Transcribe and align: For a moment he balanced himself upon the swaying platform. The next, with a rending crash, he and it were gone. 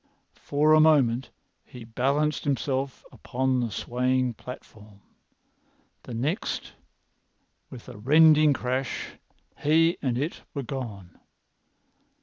For 0.41 0.73
a 0.73 0.79
moment 0.79 1.29
he 1.63 1.83
balanced 1.83 2.43
himself 2.43 3.05
upon 3.11 3.59
the 3.59 3.69
swaying 3.69 4.33
platform. 4.33 4.99
The 6.01 6.15
next, 6.15 6.73
with 7.69 7.87
a 7.87 7.95
rending 7.99 8.51
crash, 8.51 9.09
he 9.59 9.99
and 10.01 10.17
it 10.17 10.41
were 10.55 10.63
gone. 10.63 11.19